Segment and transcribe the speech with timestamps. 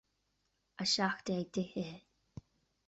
[0.81, 2.47] A seacht déag d'fhichithe